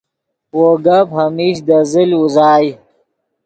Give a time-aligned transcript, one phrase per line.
[0.55, 2.69] وو گپ ہمیش دے زل اوزائے